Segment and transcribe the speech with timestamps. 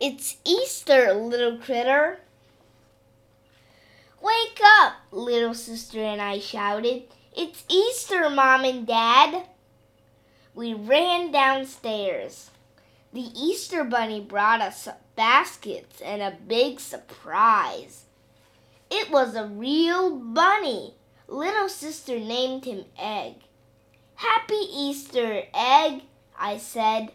[0.00, 2.20] It's Easter, little critter.
[4.22, 7.02] Wake up, little sister and I shouted.
[7.36, 9.44] It's Easter, Mom and Dad.
[10.54, 12.50] We ran downstairs.
[13.12, 18.04] The Easter Bunny brought us baskets and a big surprise.
[18.90, 20.94] It was a real bunny.
[21.28, 23.34] Little sister named him Egg.
[24.14, 26.04] Happy Easter, Egg,
[26.38, 27.12] I said.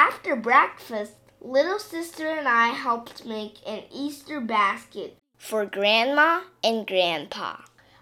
[0.00, 7.56] After breakfast, little sister and I helped make an Easter basket for Grandma and Grandpa.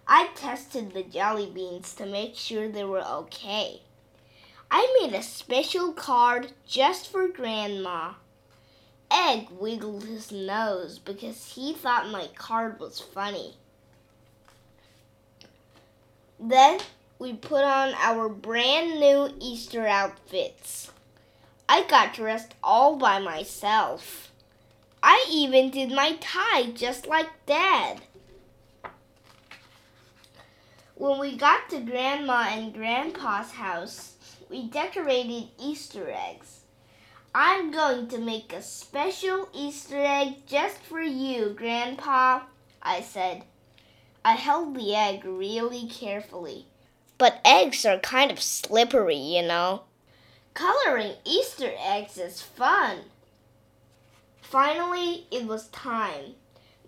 [0.07, 3.81] I tested the jelly beans to make sure they were okay.
[4.71, 8.13] I made a special card just for Grandma.
[9.11, 13.55] Egg wiggled his nose because he thought my card was funny.
[16.39, 16.79] Then
[17.19, 20.93] we put on our brand new Easter outfits.
[21.69, 24.31] I got dressed all by myself.
[25.03, 28.03] I even did my tie just like Dad.
[30.95, 34.15] When we got to Grandma and Grandpa's house,
[34.49, 36.61] we decorated Easter eggs.
[37.35, 42.41] I'm going to make a special Easter egg just for you, Grandpa,
[42.81, 43.45] I said.
[44.25, 46.67] I held the egg really carefully.
[47.19, 49.83] But eggs are kind of slippery, you know.
[50.57, 53.01] Coloring Easter eggs is fun.
[54.41, 56.33] Finally, it was time.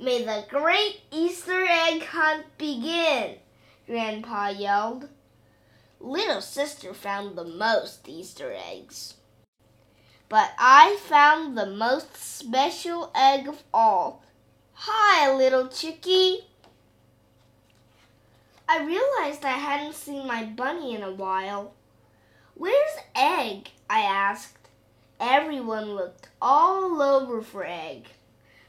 [0.00, 3.34] May the great Easter egg hunt begin,
[3.86, 5.10] Grandpa yelled.
[6.00, 9.16] Little sister found the most Easter eggs.
[10.30, 14.25] But I found the most special egg of all.
[14.72, 16.47] Hi, little chickie.
[18.66, 21.75] I realized I hadn't seen my bunny in a while.
[22.58, 23.70] Where's Egg?
[23.91, 24.69] I asked.
[25.19, 28.05] Everyone looked all over for Egg,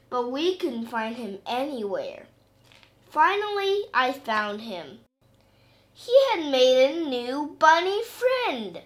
[0.08, 2.24] but we couldn't find him anywhere.
[3.08, 4.98] Finally, I found him.
[5.94, 8.80] He had made a new bunny friend.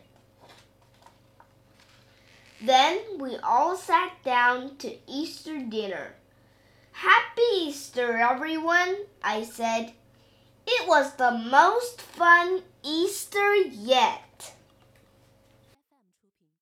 [2.61, 6.15] Then we all sat down to Easter dinner.
[6.93, 9.93] Happy Easter, everyone, I said.
[10.67, 14.24] It was the most fun Easter yet.